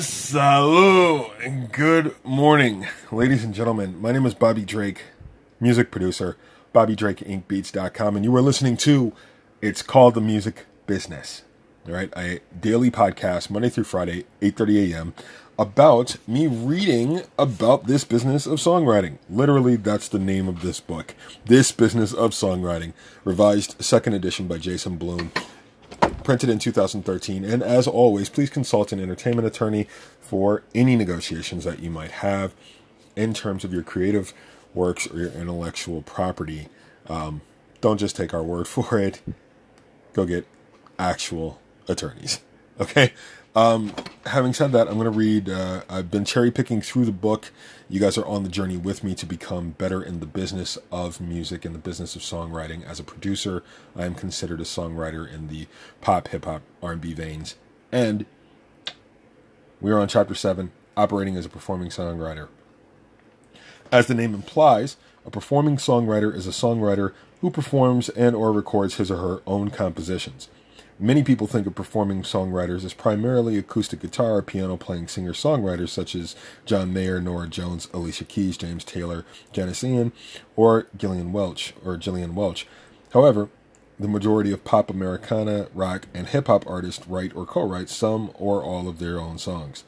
Salut 0.00 1.30
and 1.42 1.70
good 1.70 2.14
morning, 2.24 2.86
ladies 3.12 3.44
and 3.44 3.52
gentlemen. 3.52 4.00
My 4.00 4.12
name 4.12 4.24
is 4.24 4.32
Bobby 4.32 4.64
Drake, 4.64 5.02
music 5.60 5.90
producer, 5.90 6.38
Bobby 6.72 6.96
Drake 6.96 7.18
BobbyDrakeInkBeats.com, 7.18 8.16
and 8.16 8.24
you 8.24 8.34
are 8.34 8.40
listening 8.40 8.78
to 8.78 9.12
It's 9.60 9.82
Called 9.82 10.14
the 10.14 10.22
Music 10.22 10.64
Business. 10.86 11.42
All 11.86 11.92
right, 11.92 12.10
a 12.16 12.40
daily 12.58 12.90
podcast 12.90 13.50
Monday 13.50 13.68
through 13.68 13.84
Friday, 13.84 14.24
8:30 14.40 14.90
a.m. 14.90 15.14
about 15.58 16.16
me 16.26 16.46
reading 16.46 17.20
about 17.38 17.86
this 17.86 18.04
business 18.04 18.46
of 18.46 18.58
songwriting. 18.58 19.18
Literally, 19.28 19.76
that's 19.76 20.08
the 20.08 20.18
name 20.18 20.48
of 20.48 20.62
this 20.62 20.80
book. 20.80 21.14
This 21.44 21.72
Business 21.72 22.14
of 22.14 22.30
Songwriting, 22.30 22.94
revised 23.22 23.76
second 23.84 24.14
edition 24.14 24.48
by 24.48 24.56
Jason 24.56 24.96
Blume 24.96 25.30
printed 26.30 26.48
in 26.48 26.60
2013. 26.60 27.44
And 27.44 27.60
as 27.60 27.88
always, 27.88 28.28
please 28.28 28.50
consult 28.50 28.92
an 28.92 29.00
entertainment 29.00 29.48
attorney 29.48 29.88
for 30.20 30.62
any 30.76 30.94
negotiations 30.94 31.64
that 31.64 31.80
you 31.80 31.90
might 31.90 32.12
have 32.12 32.54
in 33.16 33.34
terms 33.34 33.64
of 33.64 33.72
your 33.72 33.82
creative 33.82 34.32
works 34.72 35.10
or 35.10 35.18
your 35.18 35.32
intellectual 35.32 36.02
property. 36.02 36.68
Um, 37.08 37.40
don't 37.80 37.98
just 37.98 38.14
take 38.14 38.32
our 38.32 38.44
word 38.44 38.68
for 38.68 38.96
it. 38.96 39.20
Go 40.12 40.24
get 40.24 40.46
actual 41.00 41.60
attorneys. 41.88 42.38
Okay. 42.80 43.12
Um, 43.54 43.92
having 44.26 44.54
said 44.54 44.72
that, 44.72 44.88
I'm 44.88 44.94
going 44.94 45.04
to 45.04 45.10
read. 45.10 45.48
Uh, 45.48 45.82
I've 45.88 46.10
been 46.10 46.24
cherry 46.24 46.50
picking 46.50 46.80
through 46.80 47.04
the 47.04 47.12
book. 47.12 47.50
You 47.88 48.00
guys 48.00 48.16
are 48.16 48.24
on 48.24 48.42
the 48.42 48.48
journey 48.48 48.76
with 48.76 49.04
me 49.04 49.14
to 49.16 49.26
become 49.26 49.70
better 49.70 50.02
in 50.02 50.20
the 50.20 50.26
business 50.26 50.78
of 50.90 51.20
music 51.20 51.64
and 51.64 51.74
the 51.74 51.80
business 51.80 52.16
of 52.16 52.22
songwriting. 52.22 52.84
As 52.86 53.00
a 53.00 53.04
producer, 53.04 53.62
I 53.96 54.06
am 54.06 54.14
considered 54.14 54.60
a 54.60 54.64
songwriter 54.64 55.30
in 55.30 55.48
the 55.48 55.66
pop, 56.00 56.28
hip 56.28 56.44
hop, 56.44 56.62
R&B 56.82 57.12
veins, 57.12 57.56
and 57.90 58.24
we 59.80 59.90
are 59.90 59.98
on 59.98 60.08
chapter 60.08 60.34
seven, 60.34 60.70
operating 60.96 61.36
as 61.36 61.44
a 61.44 61.50
performing 61.50 61.88
songwriter. 61.88 62.48
As 63.90 64.06
the 64.06 64.14
name 64.14 64.32
implies, 64.32 64.96
a 65.26 65.30
performing 65.30 65.76
songwriter 65.76 66.34
is 66.34 66.46
a 66.46 66.50
songwriter 66.50 67.12
who 67.40 67.50
performs 67.50 68.08
and 68.10 68.36
or 68.36 68.52
records 68.52 68.94
his 68.94 69.10
or 69.10 69.16
her 69.16 69.42
own 69.46 69.70
compositions. 69.70 70.48
Many 71.02 71.22
people 71.22 71.46
think 71.46 71.66
of 71.66 71.74
performing 71.74 72.24
songwriters 72.24 72.84
as 72.84 72.92
primarily 72.92 73.56
acoustic 73.56 74.00
guitar 74.00 74.34
or 74.34 74.42
piano 74.42 74.76
playing 74.76 75.08
singer 75.08 75.32
songwriters 75.32 75.88
such 75.88 76.14
as 76.14 76.36
John 76.66 76.92
Mayer, 76.92 77.22
Norah 77.22 77.48
Jones, 77.48 77.88
Alicia 77.94 78.24
Keys, 78.24 78.58
James 78.58 78.84
Taylor, 78.84 79.24
Janis 79.50 79.82
Ian, 79.82 80.12
or 80.56 80.88
Gillian 80.94 81.32
Welch 81.32 81.72
or 81.82 81.96
Gillian 81.96 82.34
Welch. 82.34 82.66
However, 83.14 83.48
the 83.98 84.08
majority 84.08 84.52
of 84.52 84.62
pop 84.62 84.90
Americana, 84.90 85.68
rock, 85.72 86.06
and 86.12 86.26
hip 86.26 86.48
hop 86.48 86.66
artists 86.66 87.08
write 87.08 87.34
or 87.34 87.46
co 87.46 87.66
write 87.66 87.88
some 87.88 88.30
or 88.34 88.62
all 88.62 88.86
of 88.86 88.98
their 88.98 89.18
own 89.18 89.38
songs. 89.38 89.84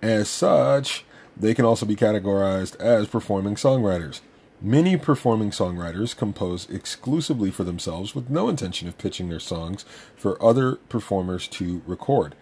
As 0.00 0.28
such, 0.28 1.04
they 1.36 1.54
can 1.54 1.64
also 1.64 1.86
be 1.86 1.96
categorized 1.96 2.76
as 2.76 3.08
performing 3.08 3.56
songwriters. 3.56 4.20
Many 4.64 4.96
performing 4.96 5.50
songwriters 5.50 6.16
compose 6.16 6.70
exclusively 6.70 7.50
for 7.50 7.64
themselves 7.64 8.14
with 8.14 8.30
no 8.30 8.48
intention 8.48 8.86
of 8.86 8.96
pitching 8.96 9.28
their 9.28 9.40
songs 9.40 9.84
for 10.14 10.40
other 10.40 10.76
performers 10.76 11.48
to 11.48 11.82
record. 11.84 12.36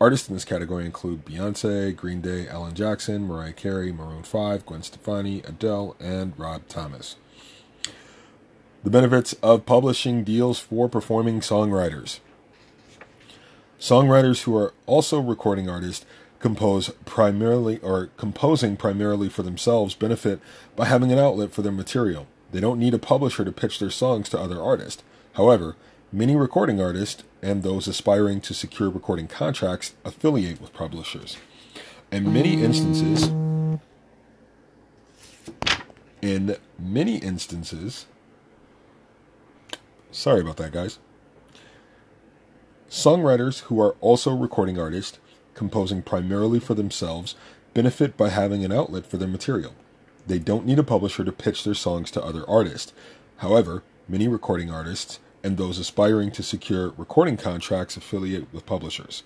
Artists 0.00 0.28
in 0.28 0.34
this 0.34 0.44
category 0.44 0.84
include 0.84 1.24
Beyonce, 1.24 1.94
Green 1.94 2.20
Day, 2.20 2.48
Alan 2.48 2.74
Jackson, 2.74 3.24
Mariah 3.24 3.52
Carey, 3.52 3.92
Maroon 3.92 4.24
5, 4.24 4.66
Gwen 4.66 4.82
Stefani, 4.82 5.42
Adele, 5.44 5.94
and 6.00 6.36
Rob 6.36 6.66
Thomas. 6.66 7.14
The 8.82 8.90
benefits 8.90 9.34
of 9.34 9.64
publishing 9.64 10.24
deals 10.24 10.58
for 10.58 10.88
performing 10.88 11.38
songwriters. 11.38 12.18
Songwriters 13.78 14.42
who 14.42 14.56
are 14.56 14.74
also 14.86 15.20
recording 15.20 15.70
artists 15.70 16.04
compose 16.40 16.88
primarily 17.04 17.78
or 17.78 18.08
composing 18.16 18.76
primarily 18.76 19.28
for 19.28 19.42
themselves 19.42 19.94
benefit 19.94 20.40
by 20.74 20.86
having 20.86 21.12
an 21.12 21.18
outlet 21.18 21.52
for 21.52 21.62
their 21.62 21.70
material. 21.70 22.26
They 22.50 22.60
don't 22.60 22.80
need 22.80 22.94
a 22.94 22.98
publisher 22.98 23.44
to 23.44 23.52
pitch 23.52 23.78
their 23.78 23.90
songs 23.90 24.28
to 24.30 24.40
other 24.40 24.60
artists. 24.60 25.04
However, 25.34 25.76
many 26.12 26.34
recording 26.34 26.80
artists 26.80 27.22
and 27.42 27.62
those 27.62 27.86
aspiring 27.86 28.40
to 28.42 28.54
secure 28.54 28.90
recording 28.90 29.28
contracts 29.28 29.94
affiliate 30.04 30.60
with 30.60 30.72
publishers. 30.72 31.36
In 32.10 32.32
many 32.32 32.62
instances, 32.62 33.28
in 36.20 36.56
many 36.78 37.18
instances, 37.18 38.06
sorry 40.10 40.40
about 40.40 40.56
that, 40.56 40.72
guys. 40.72 40.98
Songwriters 42.90 43.60
who 43.60 43.80
are 43.80 43.94
also 44.00 44.34
recording 44.34 44.78
artists 44.78 45.20
composing 45.54 46.02
primarily 46.02 46.60
for 46.60 46.74
themselves, 46.74 47.34
benefit 47.74 48.16
by 48.16 48.28
having 48.28 48.64
an 48.64 48.72
outlet 48.72 49.06
for 49.06 49.16
their 49.16 49.28
material. 49.28 49.74
They 50.26 50.38
don't 50.38 50.66
need 50.66 50.78
a 50.78 50.84
publisher 50.84 51.24
to 51.24 51.32
pitch 51.32 51.64
their 51.64 51.74
songs 51.74 52.10
to 52.12 52.22
other 52.22 52.48
artists. 52.48 52.92
However, 53.38 53.82
many 54.08 54.28
recording 54.28 54.70
artists 54.70 55.18
and 55.42 55.56
those 55.56 55.78
aspiring 55.78 56.30
to 56.32 56.42
secure 56.42 56.92
recording 56.96 57.36
contracts 57.36 57.96
affiliate 57.96 58.52
with 58.52 58.66
publishers. 58.66 59.22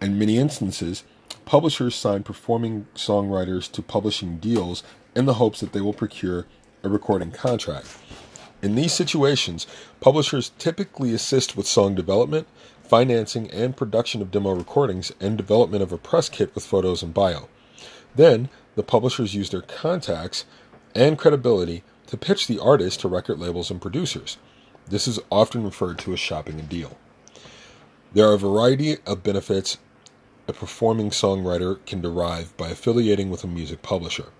In 0.00 0.18
many 0.18 0.38
instances, 0.38 1.04
publishers 1.44 1.94
sign 1.94 2.22
performing 2.22 2.86
songwriters 2.94 3.70
to 3.72 3.82
publishing 3.82 4.38
deals 4.38 4.82
in 5.14 5.26
the 5.26 5.34
hopes 5.34 5.60
that 5.60 5.72
they 5.72 5.80
will 5.80 5.92
procure 5.92 6.46
a 6.82 6.88
recording 6.88 7.30
contract. 7.30 7.96
In 8.62 8.74
these 8.74 8.92
situations, 8.92 9.66
publishers 10.00 10.52
typically 10.58 11.14
assist 11.14 11.56
with 11.56 11.66
song 11.66 11.94
development, 11.94 12.46
financing 12.90 13.48
and 13.52 13.76
production 13.76 14.20
of 14.20 14.32
demo 14.32 14.52
recordings, 14.52 15.12
and 15.20 15.38
development 15.38 15.80
of 15.80 15.92
a 15.92 15.96
press 15.96 16.28
kit 16.28 16.52
with 16.56 16.66
photos 16.66 17.04
and 17.04 17.14
bio. 17.14 17.48
Then, 18.16 18.48
the 18.74 18.82
publishers 18.82 19.32
use 19.32 19.50
their 19.50 19.62
contacts 19.62 20.44
and 20.92 21.16
credibility 21.16 21.84
to 22.08 22.16
pitch 22.16 22.48
the 22.48 22.58
artist 22.58 22.98
to 23.00 23.08
record 23.08 23.38
labels 23.38 23.70
and 23.70 23.80
producers. 23.80 24.38
This 24.88 25.06
is 25.06 25.20
often 25.30 25.62
referred 25.62 26.00
to 26.00 26.12
as 26.12 26.18
shopping 26.18 26.58
a 26.58 26.62
deal. 26.62 26.98
There 28.12 28.26
are 28.26 28.34
a 28.34 28.38
variety 28.38 28.96
of 29.06 29.22
benefits 29.22 29.78
a 30.48 30.52
performing 30.52 31.10
songwriter 31.10 31.78
can 31.86 32.00
derive 32.00 32.56
by 32.56 32.70
affiliating 32.70 33.30
with 33.30 33.44
a 33.44 33.46
music 33.46 33.82
publisher. 33.82 34.30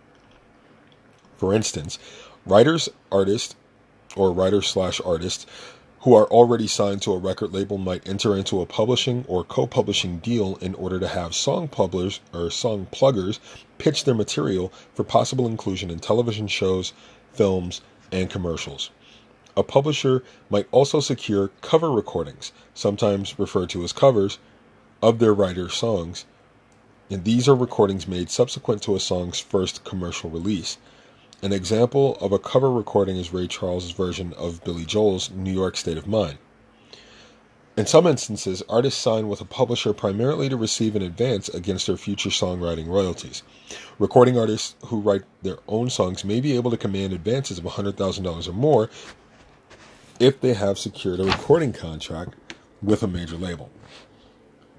For 1.36 1.54
instance, 1.54 2.00
writers, 2.44 2.88
artists, 3.12 3.54
or 4.16 4.32
writer 4.32 4.60
slash 4.60 5.00
artists 5.04 5.46
who 6.00 6.14
are 6.14 6.26
already 6.26 6.66
signed 6.66 7.02
to 7.02 7.12
a 7.12 7.18
record 7.18 7.52
label 7.52 7.76
might 7.76 8.08
enter 8.08 8.36
into 8.36 8.60
a 8.60 8.66
publishing 8.66 9.24
or 9.28 9.44
co-publishing 9.44 10.18
deal 10.18 10.56
in 10.62 10.74
order 10.76 10.98
to 10.98 11.08
have 11.08 11.34
song 11.34 11.68
publishers 11.68 12.20
or 12.32 12.50
song 12.50 12.86
pluggers 12.90 13.38
pitch 13.76 14.04
their 14.04 14.14
material 14.14 14.72
for 14.94 15.04
possible 15.04 15.46
inclusion 15.46 15.90
in 15.90 15.98
television 15.98 16.46
shows, 16.46 16.92
films, 17.32 17.82
and 18.10 18.30
commercials. 18.30 18.90
A 19.56 19.62
publisher 19.62 20.22
might 20.48 20.68
also 20.70 21.00
secure 21.00 21.50
cover 21.60 21.90
recordings, 21.90 22.52
sometimes 22.72 23.38
referred 23.38 23.68
to 23.70 23.82
as 23.84 23.92
covers, 23.92 24.38
of 25.02 25.18
their 25.18 25.34
writer's 25.34 25.74
songs. 25.74 26.24
And 27.10 27.24
these 27.24 27.48
are 27.48 27.54
recordings 27.54 28.06
made 28.06 28.30
subsequent 28.30 28.82
to 28.82 28.94
a 28.94 29.00
song's 29.00 29.40
first 29.40 29.84
commercial 29.84 30.30
release. 30.30 30.78
An 31.42 31.54
example 31.54 32.18
of 32.20 32.32
a 32.32 32.38
cover 32.38 32.70
recording 32.70 33.16
is 33.16 33.32
Ray 33.32 33.46
Charles' 33.46 33.92
version 33.92 34.34
of 34.34 34.62
Billy 34.62 34.84
Joel's 34.84 35.30
New 35.30 35.52
York 35.52 35.74
State 35.74 35.96
of 35.96 36.06
Mind. 36.06 36.36
In 37.78 37.86
some 37.86 38.06
instances, 38.06 38.62
artists 38.68 39.00
sign 39.00 39.26
with 39.26 39.40
a 39.40 39.46
publisher 39.46 39.94
primarily 39.94 40.50
to 40.50 40.56
receive 40.58 40.94
an 40.94 41.00
advance 41.00 41.48
against 41.48 41.86
their 41.86 41.96
future 41.96 42.28
songwriting 42.28 42.88
royalties. 42.88 43.42
Recording 43.98 44.38
artists 44.38 44.76
who 44.88 45.00
write 45.00 45.22
their 45.40 45.56
own 45.66 45.88
songs 45.88 46.26
may 46.26 46.42
be 46.42 46.56
able 46.56 46.70
to 46.72 46.76
command 46.76 47.14
advances 47.14 47.56
of 47.56 47.64
$100,000 47.64 48.46
or 48.46 48.52
more 48.52 48.90
if 50.18 50.42
they 50.42 50.52
have 50.52 50.78
secured 50.78 51.20
a 51.20 51.24
recording 51.24 51.72
contract 51.72 52.34
with 52.82 53.02
a 53.02 53.08
major 53.08 53.38
label. 53.38 53.70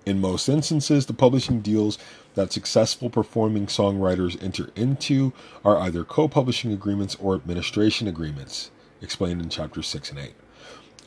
In 0.05 0.21
most 0.21 0.47
instances, 0.47 1.07
the 1.07 1.13
publishing 1.13 1.61
deals 1.61 1.97
that 2.35 2.53
successful 2.53 3.09
performing 3.09 3.67
songwriters 3.67 4.41
enter 4.41 4.69
into 4.75 5.33
are 5.63 5.77
either 5.77 6.03
co 6.03 6.27
publishing 6.27 6.71
agreements 6.71 7.15
or 7.15 7.35
administration 7.35 8.07
agreements, 8.07 8.71
explained 9.01 9.41
in 9.41 9.49
chapters 9.49 9.87
6 9.87 10.11
and 10.11 10.19
8, 10.19 10.33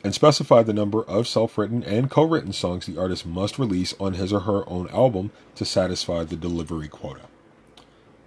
and 0.03 0.13
specify 0.13 0.61
the 0.63 0.73
number 0.73 1.03
of 1.03 1.27
self 1.27 1.57
written 1.57 1.83
and 1.83 2.11
co 2.11 2.23
written 2.23 2.53
songs 2.53 2.85
the 2.85 2.99
artist 2.99 3.25
must 3.25 3.57
release 3.57 3.93
on 3.99 4.13
his 4.13 4.31
or 4.31 4.41
her 4.41 4.67
own 4.69 4.87
album 4.89 5.31
to 5.55 5.65
satisfy 5.65 6.23
the 6.23 6.35
delivery 6.35 6.87
quota. 6.87 7.21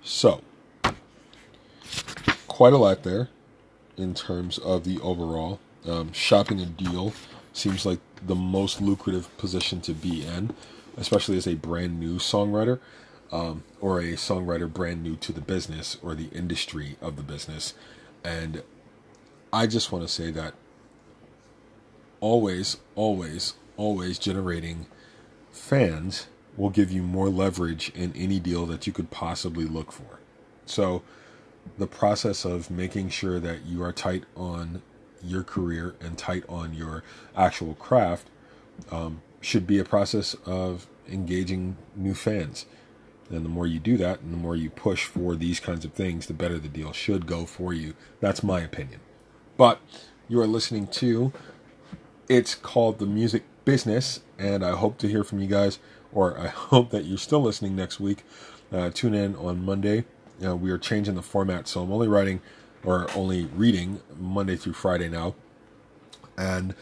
So, 0.03 0.41
quite 2.47 2.73
a 2.73 2.79
lot 2.79 3.03
there 3.03 3.29
in 3.97 4.15
terms 4.15 4.59
of 4.59 4.85
the 4.85 4.99
overall. 5.01 5.61
Um, 5.87 6.13
shopping 6.13 6.61
a 6.61 6.67
deal 6.67 7.13
seems 7.53 7.87
like 7.87 8.01
the 8.27 8.35
most 8.35 8.81
lucrative 8.81 9.37
position 9.39 9.81
to 9.83 9.93
be 9.93 10.25
in, 10.25 10.55
especially 10.99 11.37
as 11.37 11.47
a 11.47 11.55
brand 11.55 11.99
new 11.99 12.17
songwriter 12.17 12.81
um, 13.33 13.65
or 13.81 14.01
a 14.01 14.13
songwriter 14.13 14.73
brand 14.73 15.03
new 15.03 15.17
to 15.17 15.33
the 15.33 15.41
business 15.41 15.97
or 16.03 16.15
the 16.15 16.29
industry 16.29 16.97
of 17.01 17.17
the 17.17 17.23
business. 17.23 17.75
And 18.25 18.63
I 19.53 19.67
just 19.67 19.93
want 19.93 20.07
to 20.07 20.13
say 20.13 20.31
that 20.33 20.55
always, 22.21 22.79
always, 22.95 23.55
always 23.77 24.19
generating 24.19 24.87
fans 25.53 26.27
will 26.57 26.71
give 26.71 26.91
you 26.91 27.03
more 27.03 27.29
leverage 27.29 27.91
in 27.95 28.13
any 28.17 28.41
deal 28.41 28.67
that 28.67 28.87
you 28.87 28.93
could 28.93 29.11
possibly 29.11 29.65
look 29.65 29.93
for. 29.93 30.19
So, 30.67 31.03
the 31.77 31.87
process 31.87 32.45
of 32.45 32.71
making 32.71 33.11
sure 33.11 33.39
that 33.41 33.67
you 33.67 33.83
are 33.83 33.93
tight 33.93 34.25
on 34.35 34.83
your 35.23 35.43
career 35.43 35.95
and 36.01 36.17
tight 36.17 36.45
on 36.49 36.73
your 36.73 37.03
actual 37.37 37.75
craft 37.75 38.29
um, 38.91 39.21
should 39.41 39.67
be 39.67 39.79
a 39.79 39.85
process 39.85 40.35
of 40.47 40.87
engaging 41.09 41.77
new 41.97 42.15
fans. 42.15 42.67
And 43.31 43.45
the 43.45 43.51
more 43.51 43.67
you 43.67 43.79
do 43.79 43.97
that 43.99 44.21
and 44.21 44.33
the 44.33 44.39
more 44.39 44.57
you 44.57 44.71
push 44.71 45.05
for 45.05 45.37
these 45.37 45.61
kinds 45.61 45.85
of 45.85 45.93
things, 45.93 46.27
the 46.27 46.35
better 46.35 46.59
the 46.59 46.69
deal 46.69 46.93
should 46.93 47.27
go 47.27 47.45
for 47.45 47.73
you. 47.73 47.95
That's 48.21 48.43
my 48.43 48.61
opinion. 48.61 49.01
But 49.57 49.81
you 50.29 50.41
are 50.41 50.47
listening 50.47 50.87
to 50.89 51.33
it's 52.29 52.55
called 52.55 52.99
The 52.99 53.07
Music 53.07 53.45
Business, 53.65 54.21
and 54.39 54.65
I 54.65 54.77
hope 54.77 54.99
to 54.99 55.09
hear 55.09 55.25
from 55.25 55.41
you 55.41 55.47
guys, 55.47 55.79
or 56.13 56.39
I 56.39 56.47
hope 56.49 56.91
that 56.91 57.05
you're 57.05 57.19
still 57.19 57.41
listening 57.41 57.75
next 57.75 58.01
week. 58.01 58.25
Uh, 58.73 58.91
tune 58.91 59.15
in 59.15 59.35
on 59.37 59.65
Monday. 59.65 60.05
Uh, 60.45 60.55
we 60.55 60.71
are 60.71 60.79
changing 60.79 61.15
the 61.15 61.23
format, 61.23 61.67
so 61.67 61.83
I'm 61.83 61.93
only 61.93 62.09
writing 62.09 62.41
or 62.85 63.09
only 63.15 63.47
reading 63.47 64.01
Monday 64.19 64.57
through 64.57 64.75
Friday 64.75 65.09
now. 65.09 65.35
And 66.37 66.75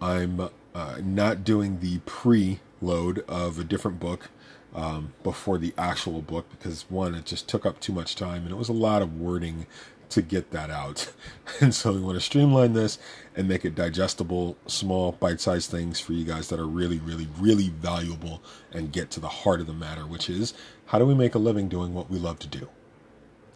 I'm 0.00 0.48
uh, 0.74 0.96
not 1.02 1.44
doing 1.44 1.80
the 1.80 1.98
pre-load 2.00 3.24
of 3.28 3.58
a 3.58 3.64
different 3.64 4.00
book 4.00 4.30
um, 4.74 5.12
before 5.22 5.58
the 5.58 5.74
actual 5.76 6.22
book 6.22 6.46
because 6.50 6.86
one, 6.88 7.14
it 7.14 7.26
just 7.26 7.48
took 7.48 7.66
up 7.66 7.80
too 7.80 7.92
much 7.92 8.14
time 8.14 8.42
and 8.42 8.50
it 8.50 8.56
was 8.56 8.68
a 8.68 8.74
lot 8.74 9.02
of 9.02 9.20
wording 9.20 9.66
to 10.10 10.22
get 10.22 10.50
that 10.50 10.70
out. 10.70 11.12
And 11.60 11.74
so 11.74 11.92
we 11.92 12.00
want 12.00 12.16
to 12.16 12.22
streamline 12.22 12.72
this 12.72 12.98
and 13.36 13.46
make 13.46 13.66
it 13.66 13.74
digestible, 13.74 14.56
small, 14.66 15.12
bite 15.12 15.40
sized 15.40 15.70
things 15.70 16.00
for 16.00 16.14
you 16.14 16.24
guys 16.24 16.48
that 16.48 16.58
are 16.58 16.66
really, 16.66 16.98
really, 16.98 17.28
really 17.38 17.68
valuable 17.68 18.40
and 18.72 18.90
get 18.90 19.10
to 19.10 19.20
the 19.20 19.28
heart 19.28 19.60
of 19.60 19.66
the 19.66 19.74
matter, 19.74 20.06
which 20.06 20.30
is 20.30 20.54
how 20.86 20.98
do 20.98 21.04
we 21.04 21.14
make 21.14 21.34
a 21.34 21.38
living 21.38 21.68
doing 21.68 21.92
what 21.92 22.08
we 22.08 22.18
love 22.18 22.38
to 22.38 22.46
do? 22.46 22.70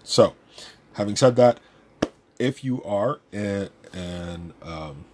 So, 0.02 0.34
having 0.94 1.16
said 1.16 1.36
that, 1.36 1.60
if 2.38 2.62
you 2.62 2.82
are 2.82 3.20
in, 3.32 3.70
in, 3.94 4.52
um, 4.60 5.06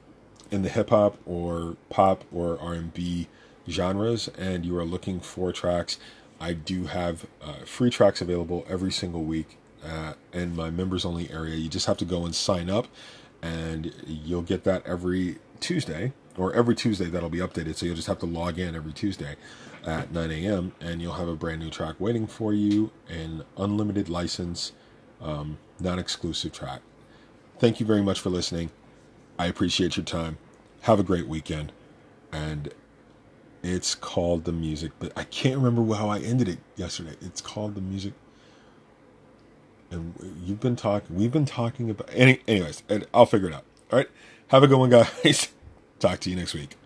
in 0.50 0.62
the 0.62 0.68
hip 0.68 0.90
hop 0.90 1.18
or 1.26 1.76
pop 1.88 2.24
or 2.32 2.58
R&B 2.60 3.28
genres 3.68 4.28
and 4.38 4.64
you 4.64 4.76
are 4.76 4.84
looking 4.84 5.20
for 5.20 5.52
tracks, 5.52 5.98
I 6.40 6.54
do 6.54 6.84
have 6.84 7.26
uh, 7.42 7.64
free 7.64 7.90
tracks 7.90 8.20
available 8.20 8.64
every 8.68 8.90
single 8.90 9.22
week 9.22 9.58
uh, 9.84 10.14
in 10.32 10.56
my 10.56 10.70
members 10.70 11.04
only 11.04 11.30
area. 11.30 11.56
You 11.56 11.68
just 11.68 11.86
have 11.86 11.98
to 11.98 12.04
go 12.04 12.24
and 12.24 12.34
sign 12.34 12.70
up, 12.70 12.88
and 13.42 13.92
you'll 14.06 14.42
get 14.42 14.64
that 14.64 14.86
every 14.86 15.38
Tuesday 15.60 16.12
or 16.36 16.54
every 16.54 16.74
Tuesday 16.74 17.06
that'll 17.06 17.30
be 17.30 17.38
updated. 17.38 17.76
So 17.76 17.86
you'll 17.86 17.96
just 17.96 18.08
have 18.08 18.18
to 18.20 18.26
log 18.26 18.58
in 18.58 18.74
every 18.74 18.92
Tuesday 18.92 19.36
at 19.86 20.12
9 20.12 20.30
a.m. 20.30 20.72
and 20.80 21.00
you'll 21.00 21.14
have 21.14 21.28
a 21.28 21.34
brand 21.34 21.60
new 21.60 21.70
track 21.70 21.96
waiting 21.98 22.26
for 22.26 22.52
you, 22.52 22.90
an 23.08 23.44
unlimited 23.56 24.08
license, 24.08 24.72
um, 25.20 25.58
non 25.78 25.98
exclusive 25.98 26.52
track. 26.52 26.80
Thank 27.58 27.80
you 27.80 27.86
very 27.86 28.02
much 28.02 28.20
for 28.20 28.30
listening. 28.30 28.70
I 29.40 29.46
appreciate 29.46 29.96
your 29.96 30.04
time. 30.04 30.38
Have 30.82 31.00
a 31.00 31.04
great 31.04 31.28
weekend. 31.28 31.72
And 32.32 32.74
it's 33.62 33.94
called 33.94 34.44
the 34.44 34.52
music, 34.52 34.92
but 35.00 35.12
I 35.16 35.24
can't 35.24 35.58
remember 35.58 35.94
how 35.94 36.10
I 36.10 36.20
ended 36.20 36.48
it 36.48 36.58
yesterday. 36.76 37.16
It's 37.22 37.40
called 37.40 37.74
the 37.76 37.82
music 37.82 38.14
and 39.90 40.14
you've 40.44 40.60
been 40.60 40.76
talking. 40.76 41.16
We've 41.16 41.32
been 41.32 41.46
talking 41.46 41.90
about. 41.90 42.10
Any, 42.12 42.40
anyways, 42.48 42.82
I'll 43.12 43.26
figure 43.26 43.48
it 43.48 43.54
out. 43.54 43.64
All 43.92 43.98
right. 43.98 44.08
Have 44.48 44.62
a 44.62 44.68
good 44.68 44.78
one, 44.78 44.90
guys. 44.90 45.50
Talk 46.00 46.20
to 46.20 46.30
you 46.30 46.36
next 46.36 46.54
week. 46.54 46.76